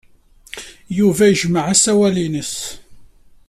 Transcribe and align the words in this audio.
Yuba 0.97 1.23
yejmeɛ 1.27 1.63
asawal-nnes. 1.73 2.53